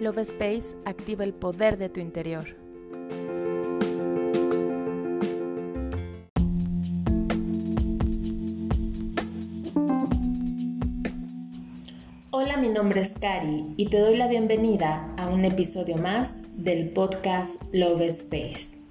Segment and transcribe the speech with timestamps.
[0.00, 2.56] Love Space activa el poder de tu interior.
[12.30, 16.88] Hola, mi nombre es Cari y te doy la bienvenida a un episodio más del
[16.92, 18.88] podcast Love Space.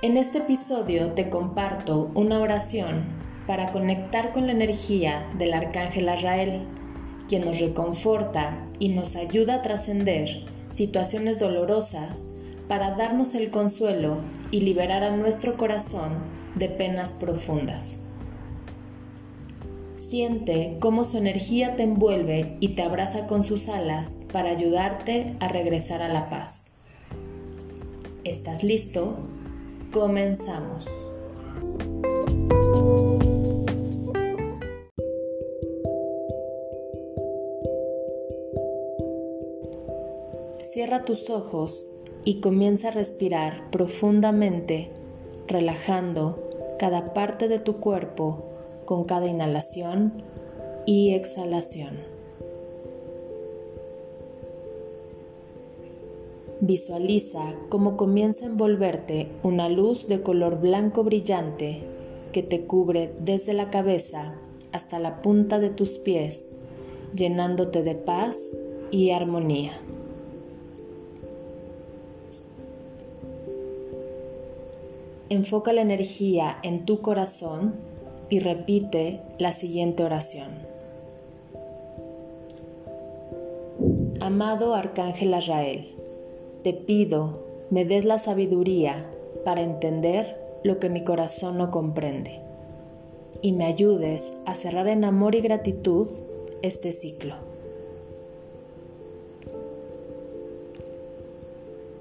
[0.00, 3.02] En este episodio te comparto una oración
[3.48, 6.62] para conectar con la energía del arcángel Azrael
[7.30, 12.34] quien nos reconforta y nos ayuda a trascender situaciones dolorosas
[12.66, 14.16] para darnos el consuelo
[14.50, 16.14] y liberar a nuestro corazón
[16.56, 18.16] de penas profundas.
[19.94, 25.46] Siente cómo su energía te envuelve y te abraza con sus alas para ayudarte a
[25.46, 26.80] regresar a la paz.
[28.24, 29.18] ¿Estás listo?
[29.92, 30.84] Comenzamos.
[40.62, 41.88] Cierra tus ojos
[42.24, 44.90] y comienza a respirar profundamente,
[45.48, 46.38] relajando
[46.78, 48.44] cada parte de tu cuerpo
[48.84, 50.12] con cada inhalación
[50.84, 51.98] y exhalación.
[56.60, 61.80] Visualiza cómo comienza a envolverte una luz de color blanco brillante
[62.32, 64.34] que te cubre desde la cabeza
[64.72, 66.60] hasta la punta de tus pies,
[67.14, 68.58] llenándote de paz
[68.90, 69.72] y armonía.
[75.30, 77.74] Enfoca la energía en tu corazón
[78.30, 80.48] y repite la siguiente oración.
[84.20, 85.94] Amado Arcángel Azrael,
[86.64, 87.38] te pido
[87.70, 89.08] me des la sabiduría
[89.44, 92.40] para entender lo que mi corazón no comprende
[93.40, 96.08] y me ayudes a cerrar en amor y gratitud
[96.62, 97.36] este ciclo.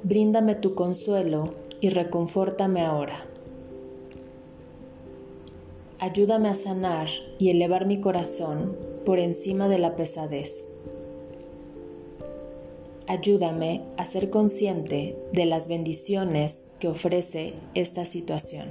[0.02, 3.25] Bríndame tu consuelo y reconfórtame ahora.
[5.99, 7.09] Ayúdame a sanar
[7.39, 8.75] y elevar mi corazón
[9.05, 10.67] por encima de la pesadez.
[13.07, 18.67] Ayúdame a ser consciente de las bendiciones que ofrece esta situación.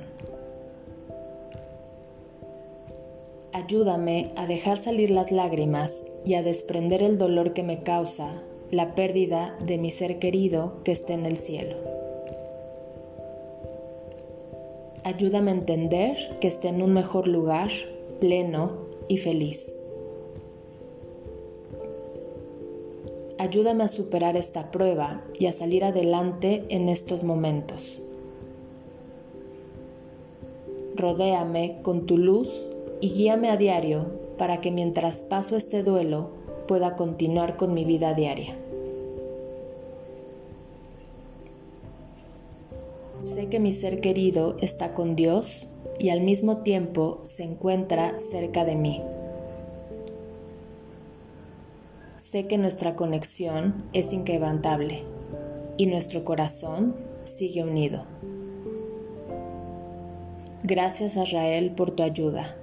[3.52, 8.40] Ayúdame a dejar salir las lágrimas y a desprender el dolor que me causa
[8.70, 11.97] la pérdida de mi ser querido que esté en el cielo.
[15.08, 17.70] Ayúdame a entender que esté en un mejor lugar,
[18.20, 18.72] pleno
[19.08, 19.74] y feliz.
[23.38, 28.02] Ayúdame a superar esta prueba y a salir adelante en estos momentos.
[30.94, 32.70] Rodéame con tu luz
[33.00, 36.28] y guíame a diario para que mientras paso este duelo
[36.66, 38.54] pueda continuar con mi vida diaria.
[43.18, 45.66] Sé que mi ser querido está con Dios
[45.98, 49.02] y al mismo tiempo se encuentra cerca de mí.
[52.16, 55.02] Sé que nuestra conexión es inquebrantable
[55.76, 58.04] y nuestro corazón sigue unido.
[60.62, 62.56] Gracias Israel por tu ayuda.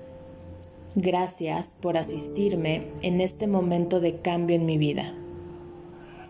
[0.95, 5.13] Gracias por asistirme en este momento de cambio en mi vida.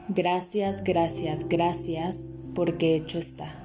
[0.09, 3.64] Gracias, gracias, gracias porque hecho está.